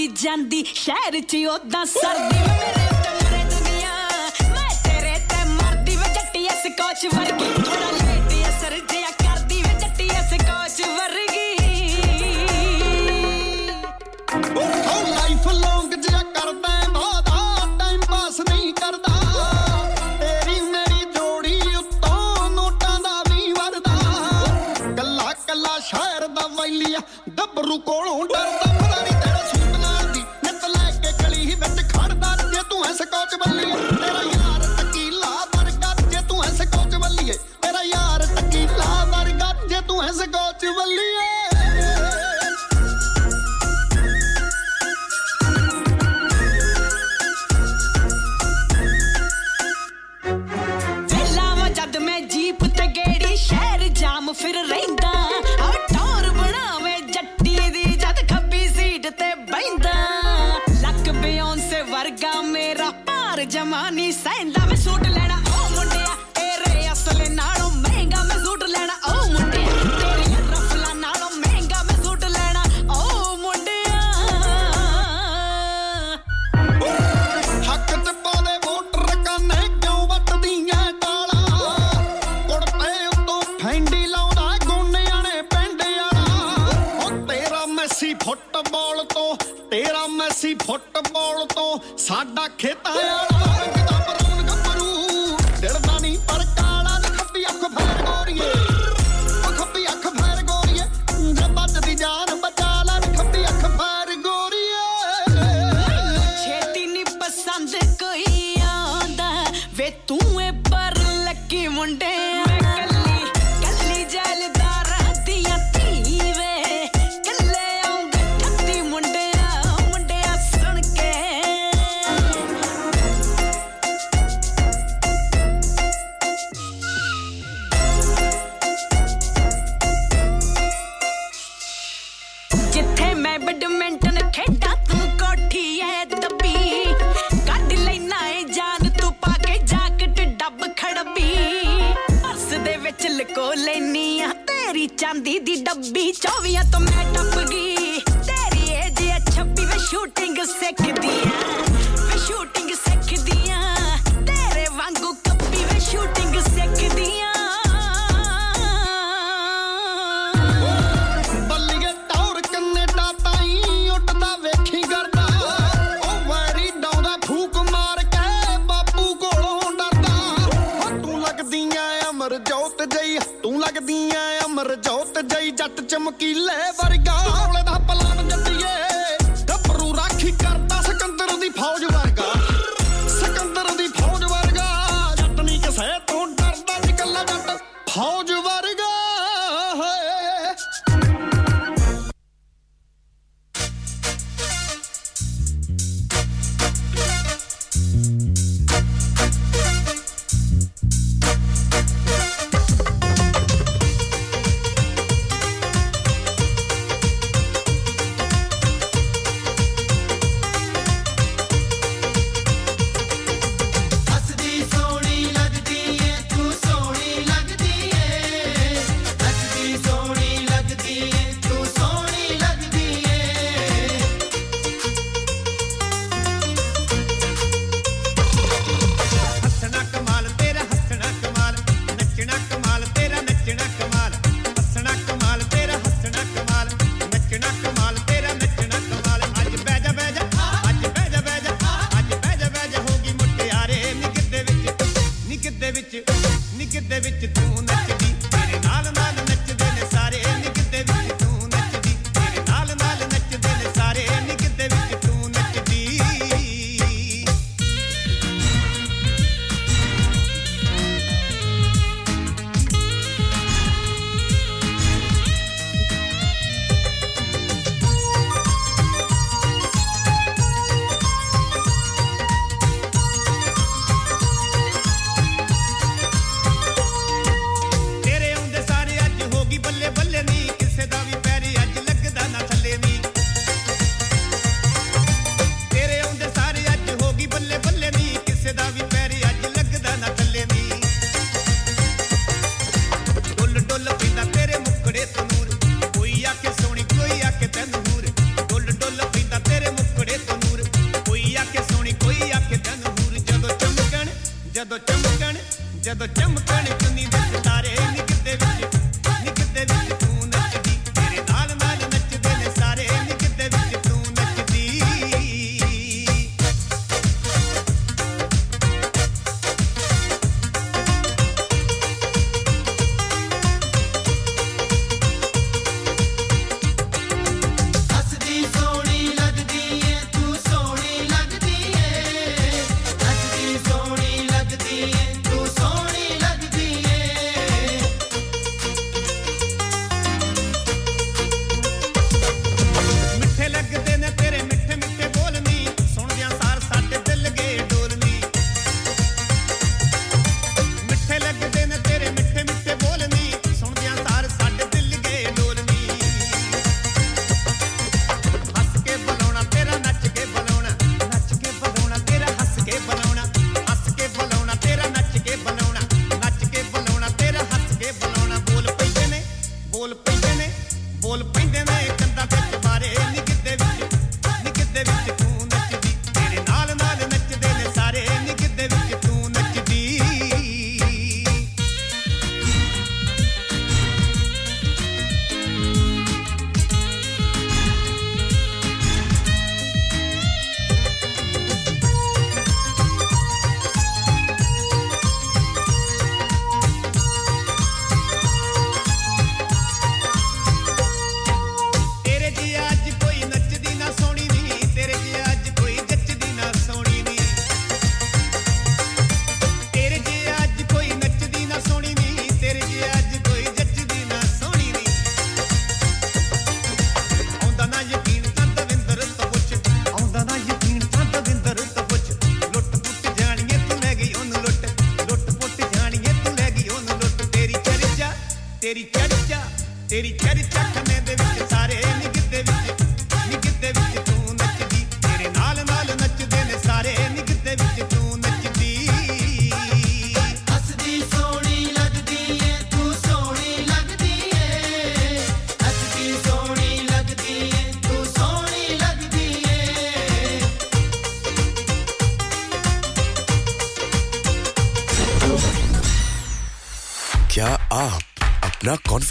[0.00, 3.90] ਵੱਧਦੀ ਜਾਂਦੀ ਸ਼ਹਿਰ 'ਚ ਉਦਾਂ ਸਰਦੀ ਵੇ ਮੇਰੇ ਤੇ ਮਰੇ ਦੁਨੀਆ
[4.50, 7.59] ਮੈਂ ਤੇਰੇ ਤੇ ਮਰਦੀ ਵੇ ਜੱਟੀਏ ਸਕੋਚ ਵਰਗੀ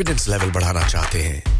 [0.00, 1.59] कॉन्फिडेंस लेवल बढ़ाना चाहते हैं।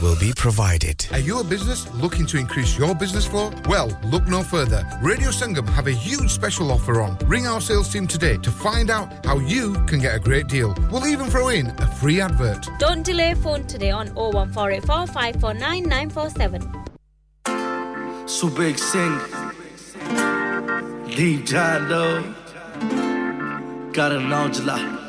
[0.00, 1.06] will be provided.
[1.12, 3.52] Are you a business looking to increase your business flow?
[3.68, 4.84] Well, look no further.
[5.02, 7.18] Radio Sangam have a huge special offer on.
[7.26, 10.74] Ring our sales team today to find out how you can get a great deal.
[10.90, 12.68] We'll even throw in a free advert.
[12.78, 16.62] Don't delay phone today on 01484 549 947.
[18.26, 19.18] Subig Singh,
[21.14, 22.34] Deep Jandu,
[23.92, 25.05] Got an Aujla.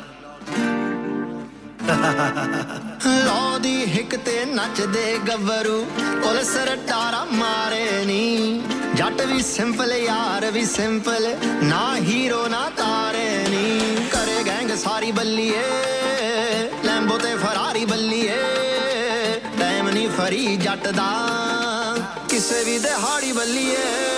[1.90, 5.84] ਲੋ ਦੀ ਹਿੱਕ ਤੇ ਨੱਚਦੇ ਗੱਭਰੂ
[6.22, 8.62] police ਰਟਾਰਾ ਮਾਰੇ ਨੀ।
[8.94, 11.28] ਜੱਟ ਵੀ simple, ਯਾਰ ਵੀ simple,
[11.62, 15.62] ਨਾ ਹੀਰੋ ਨਾ ਤਾਰੇ ਨੀ। ਕਰੇ ਗੈਂਗ ਸਾਰੀ ਬੱਲੀਏ,
[16.84, 18.38] ਲੈਂਬੋ ਤੇ ਫਰਾਰੀ ਬੱਲੀਏ।
[19.58, 21.10] ਟਾਈਮ ਨਹੀਂ ਫਰੀ ਜੱਟ ਦਾ,
[22.28, 24.17] ਕਿਸੇ ਵੀ ਦਿਹਾੜੀ ਬੱਲੀਏ।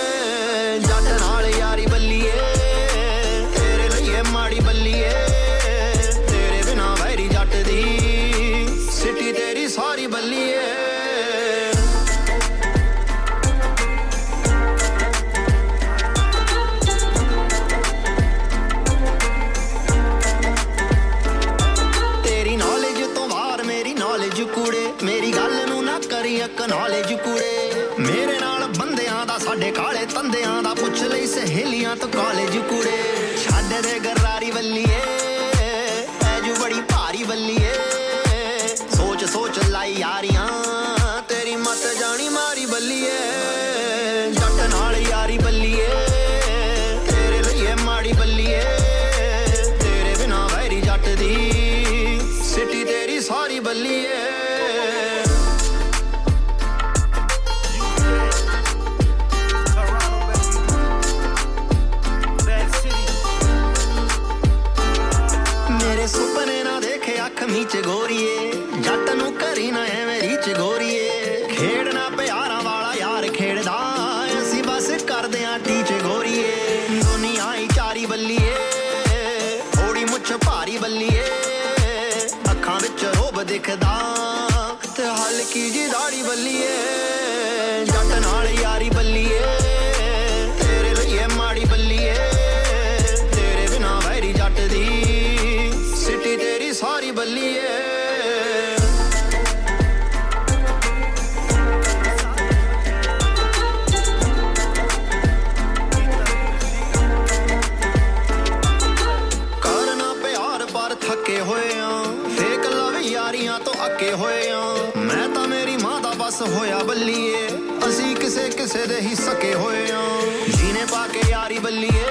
[120.61, 122.09] जीने पाके यारी बलिए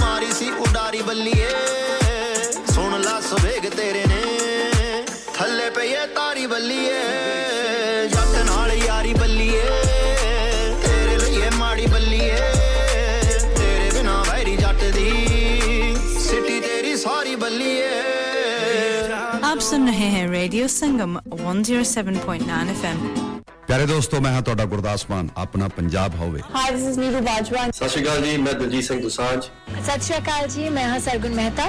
[0.00, 1.50] मारी सी उडारी बलिए
[2.74, 4.20] सुन ला सवेग तेरे ने
[5.36, 7.00] थले पे ये तारी बलिए
[8.14, 9.14] जट नाल यारी
[10.84, 12.38] तेरे लिए माड़ी बलिए
[13.58, 15.10] तेरे बिना वैरी जट दी,
[16.28, 17.90] सिटी तेरी सारी बलिए
[19.50, 23.31] आप सुन रहे हैं रेडियो संगम 107.9 एफएम
[23.72, 27.60] ਪਿਆਰੇ ਦੋਸਤੋ ਮੈਂ ਹਾਂ ਤੁਹਾਡਾ ਗੁਰਦਾਸ ਮਾਨ। ਆਪਣਾ ਪੰਜਾਬ ਹੋਵੇ hi this is Neeru Bajwa
[27.70, 31.34] ਸਤਿ ਸ਼੍ਰੀ ਅਕਾਲ ਜੀ ਮੈਂ ਦਲਜੀਤ ਸਿੰਘ ਦੁਸਾਂਝ। ਸਤਿ ਸ਼੍ਰੀ ਅਕਾਲ ਜੀ ਮੈਂ ਹਾਂ ਸਰਗੁਣ
[31.34, 31.68] ਮਹਿਤਾ।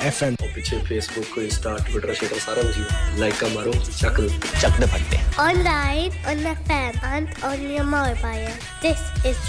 [0.00, 4.28] FM ਪਿੱਛੇ ਫੇਸਬੁੱਕ ਇੰਸਟਾ ਟਵਿੱਟਰ ਸ਼ੇਟਰ ਸਾਰਾ ਕੁਝ ਲਾਈਕਾਂ ਮਾਰੋ ਚੱਕ ਦੋ
[4.60, 8.52] ਚੱਕ ਦੇ ਫੱਟੇ online on FM and on your mobile.
[8.84, 9.00] This
[9.30, 9.40] is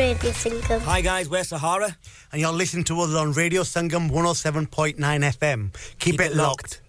[0.00, 1.30] Radio Sangam Hi guys.
[1.34, 5.66] We're Sahara and you're listening to us on Radio Sangam 107.9 FM
[6.06, 6.80] keep, it, locked.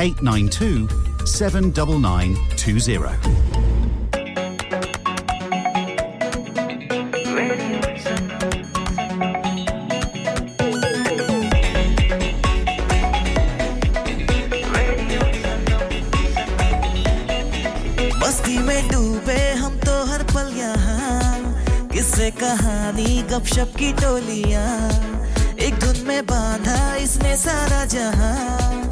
[0.00, 0.88] 892
[1.26, 3.12] 79920.
[19.84, 20.04] तो
[22.40, 24.90] कहानी गपशप की टोलियाँ।
[25.56, 28.91] एक धुन में बांधा इसने सारा जहाँ।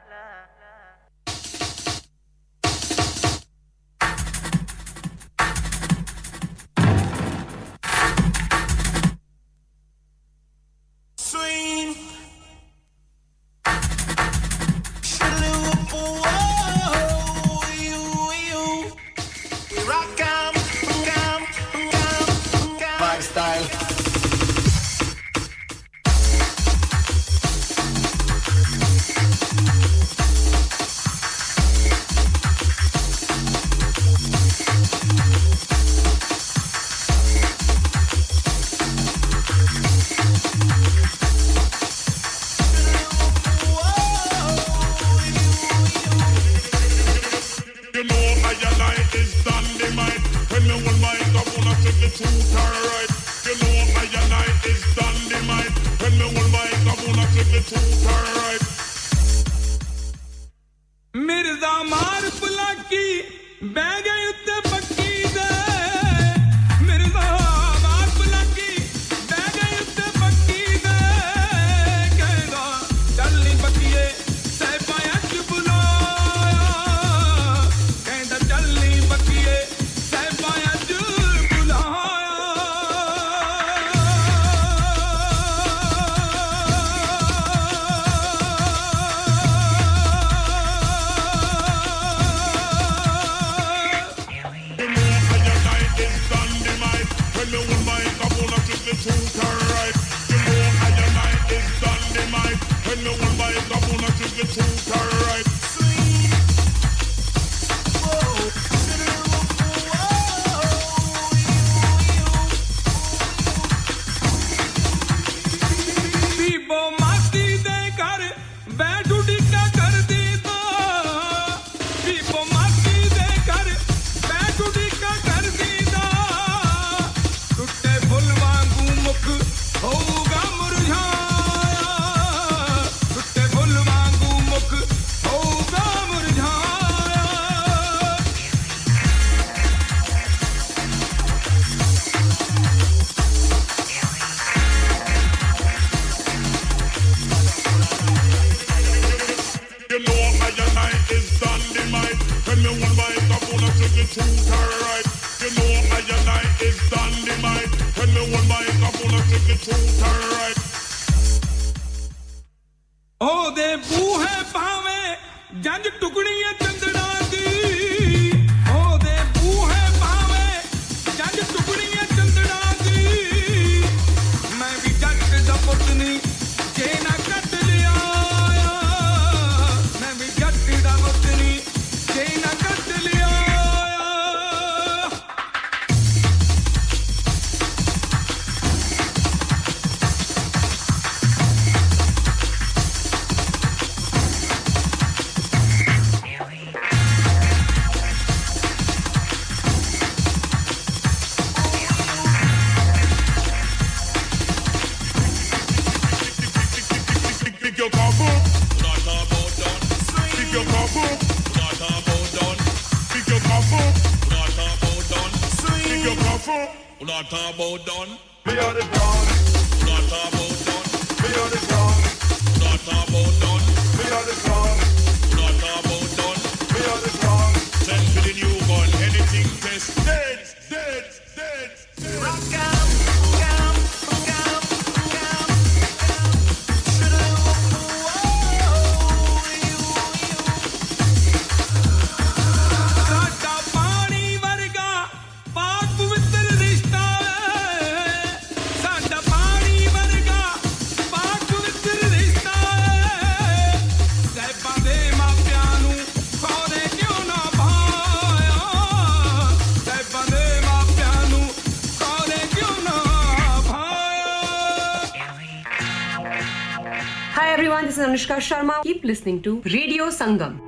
[268.11, 268.83] Anushka Sharma.
[268.83, 270.59] Keep listening to Radio Sangam.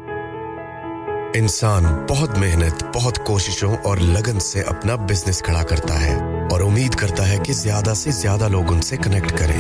[1.36, 6.16] इंसान बहुत मेहनत, बहुत कोशिशों और लगन से अपना बिज़नेस खड़ा करता है
[6.54, 9.58] और उम्मीद करता है कि ज़्यादा से ज़्यादा लोग उनसे कनेक्ट करें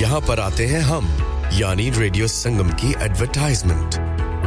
[0.00, 1.08] यहाँ पर आते हैं हम,
[1.58, 4.00] यानी रेडियो संगम की एडवर्टाइजमेंट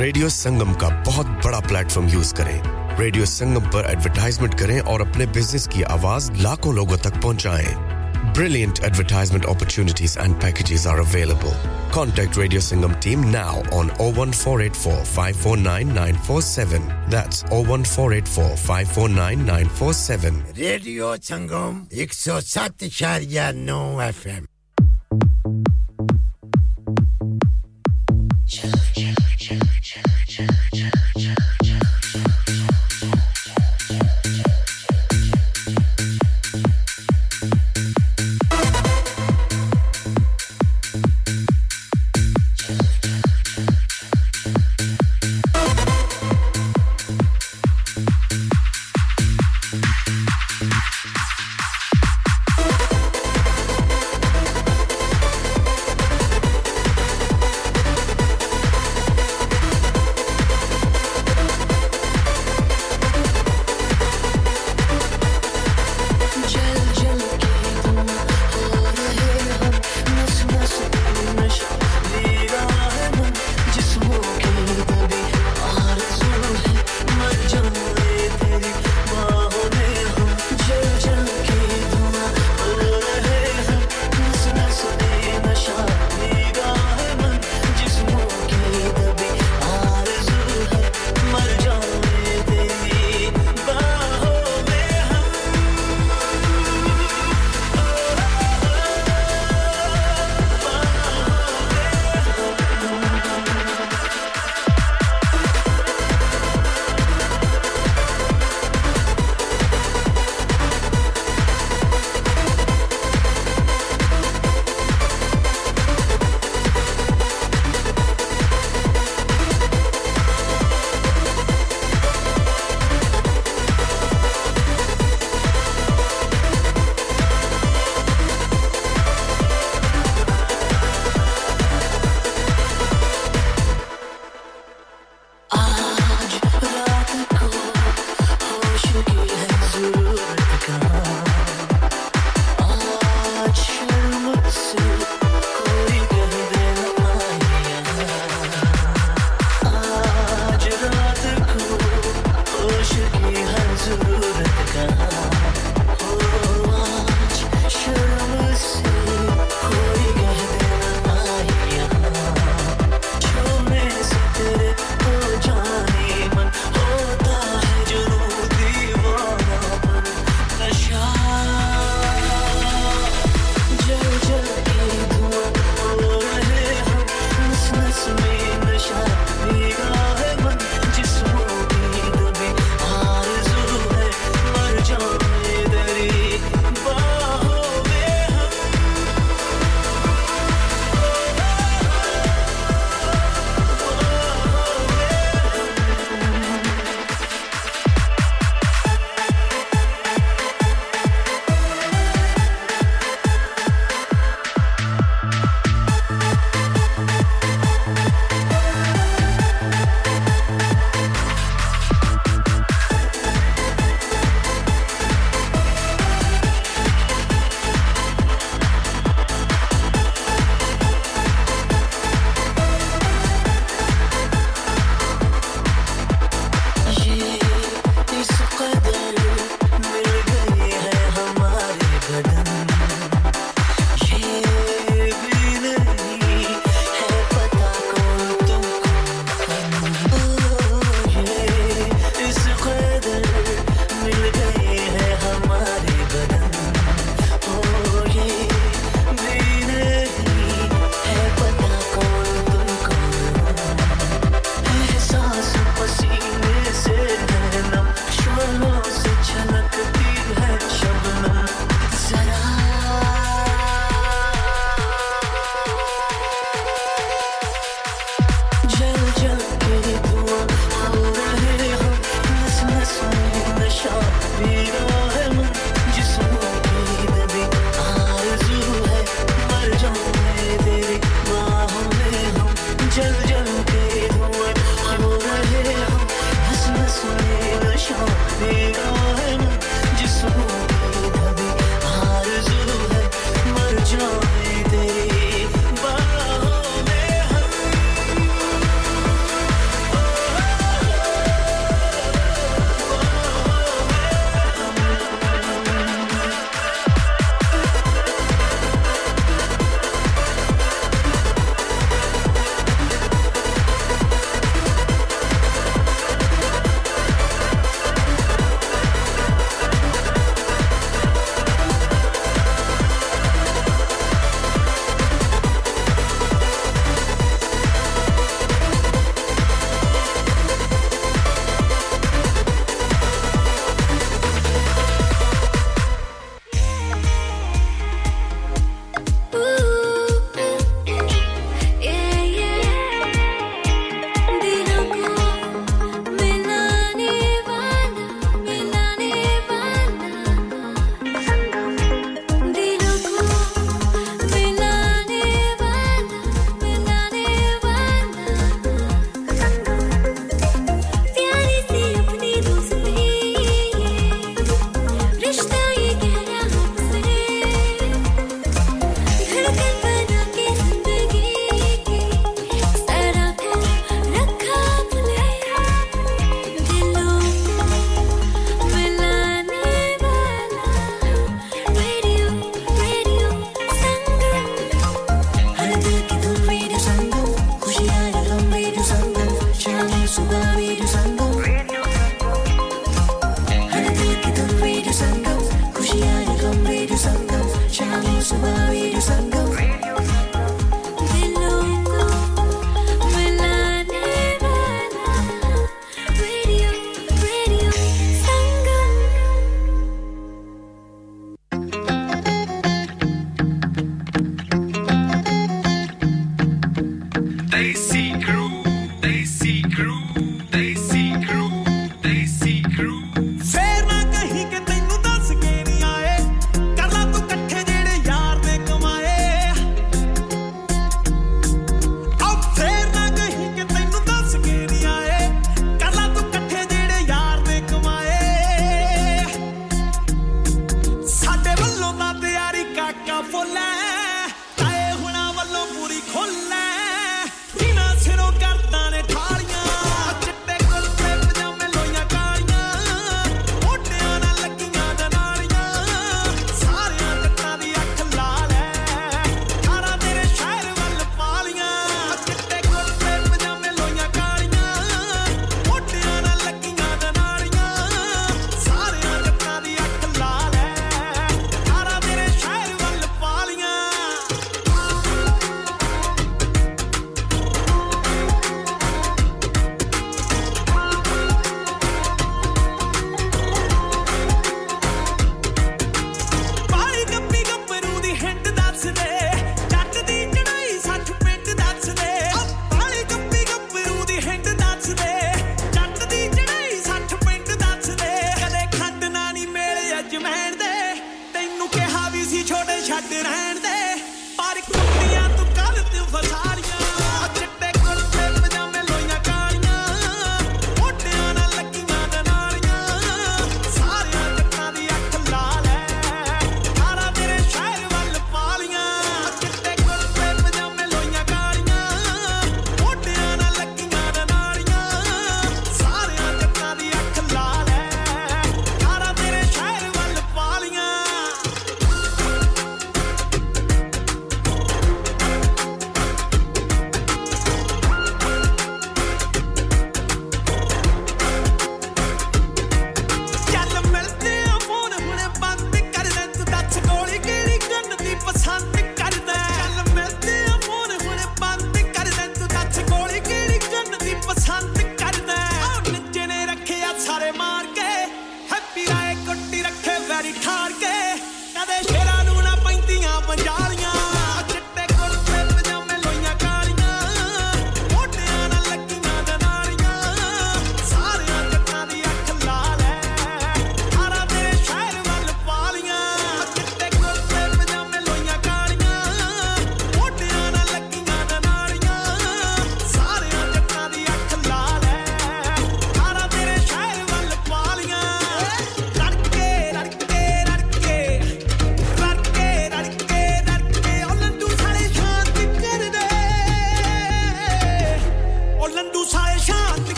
[0.00, 2.60] रेडियो संगम का बहुत बड़ा प्लेटफॉर्म यूज़ करें
[3.00, 7.92] रेडियो संगम पर एडवर्टाइजमेंट करें और अपने बिज़नेस की आवाज़ लाखों लोगों तक पहुंचाएँ
[8.34, 11.52] Brilliant advertisement opportunities and packages are available.
[11.94, 16.88] Contact Radio Sangam team now on 01484 549947.
[17.08, 19.68] That's 01484 549
[20.56, 24.53] Radio Sangam 107.9 FM.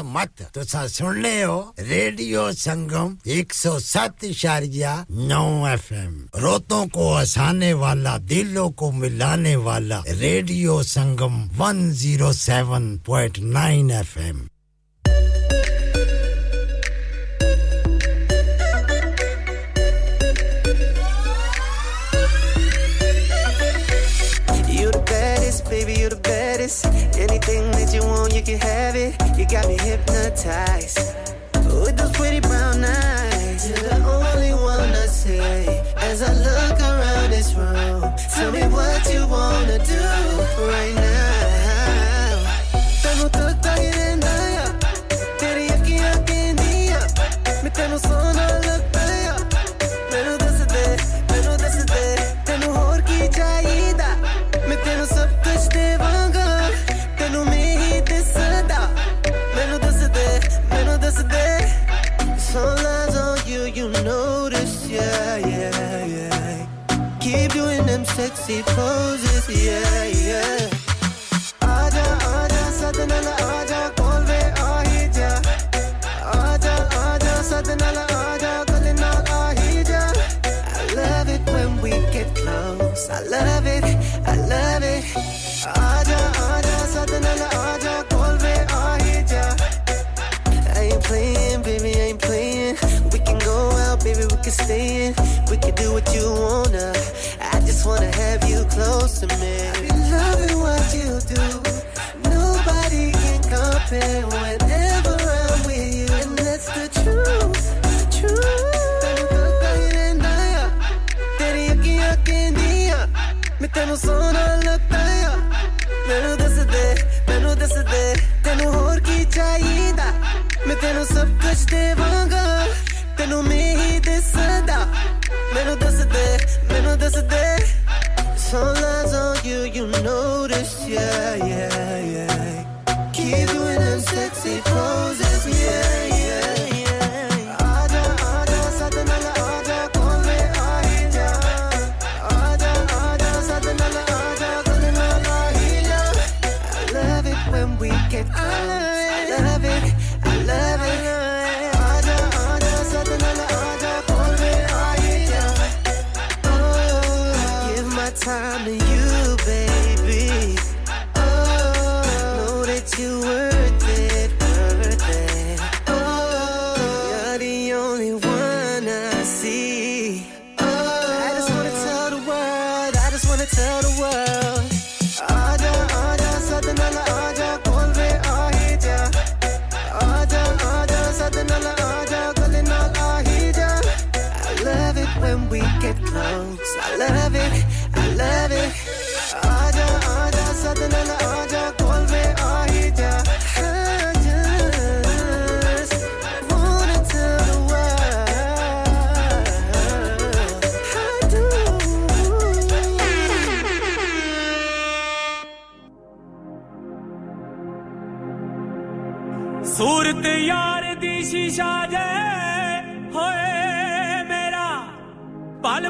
[0.00, 6.14] मत। तो तुसा सुन ले हो, रेडियो संगम एक सौ सात इशारिया नौ एफ़ एम
[6.36, 13.90] रोतों को हसाने वाला, दिलों को मिलाने वाला radio Sangam one zero seven point nine
[13.90, 14.48] F M
[27.98, 29.14] you want, you can have it.
[29.36, 30.98] You got me hypnotized
[31.84, 33.68] with those pretty brown eyes.
[33.68, 35.40] You're the only one I see
[36.08, 38.02] as I look around this room.
[38.34, 40.04] Tell me what you wanna do
[40.72, 42.34] right now.
[43.02, 44.64] Tengo todo en la
[45.38, 47.62] Teriyaki up in the up.
[47.64, 48.47] Me tengo solo.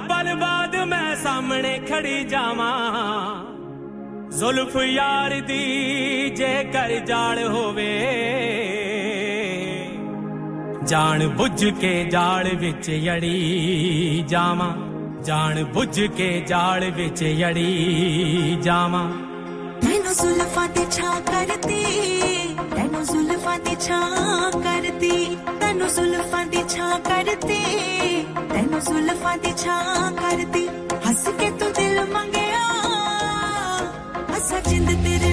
[0.09, 2.75] ਬਰਬਾਦ ਮੈਂ ਸਾਹਮਣੇ ਖੜੀ ਜਾਵਾਂ।
[4.31, 7.93] ਜ਼ੁਲਫ ਯਾਰ ਦੀ ਜੇ ਕਰ ਜਾਲ ਹੋਵੇ,
[10.87, 14.73] ਜਾਣ ਬੁੱਝ ਕੇ ਜਾਲ ਵਿੱਚ ਅੜੀ ਜਾਵਾਂ।
[15.23, 19.05] ਜਾਣ ਬੁੱਝ ਕੇ ਜਾਲ ਵਿੱਚ ਅੜੀ ਜਾਵਾਂ।
[19.81, 21.85] ਤੈਨੂੰ ਜ਼ੁਲਫਾਂ ਤੇ ਛਾਂ ਕਰਦੀ,
[22.77, 27.63] ਤੈਨੂੰ ਜ਼ੁਲਫਾਂ ਤੇ ਛਾਂ ਕਰਦੀ, ਤੈਨੂੰ ਜ਼ੁਲਫਾਂ ਦੀ ਛਾਂ ਕਰਦੀ।
[28.59, 30.67] ਤੈਨੂੰ ਜ਼ੁਲਫਾਂ ਦੀ ਛਾਂ ਕਰਦੀ
[31.07, 32.63] ਹੱਸ ਕੇ ਤੂੰ ਦਿਲ ਮੰਗਿਆ
[34.37, 35.33] ਅਸਾਂ ਜਿੰਦ ਤੇਰੇ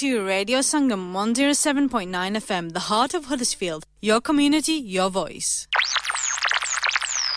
[0.00, 3.84] to Radio Sangam 107.9 FM, the heart of Huddersfield.
[4.00, 5.68] Your community, your voice.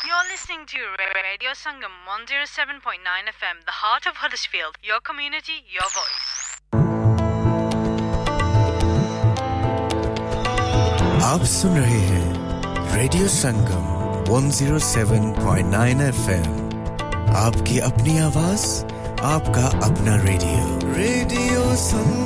[0.08, 0.78] You're listening to
[1.22, 4.76] Radio Sangam 107.9 FM, the heart of Huddersfield.
[4.82, 6.28] Your community, your voice.
[11.32, 13.86] आप सुन रहे हैं रेडियो संगम
[14.32, 16.48] 107.9 एफएम
[17.44, 18.64] आपकी अपनी आवाज
[19.34, 22.23] आपका अपना radio radio Sangam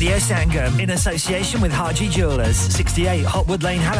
[0.00, 3.98] Radio Sangam in association with Haji Jewelers, 68 Hotwood Lane, Halifax.